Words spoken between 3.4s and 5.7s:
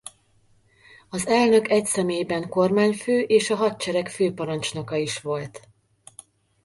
a hadsereg főparancsnoka is volt.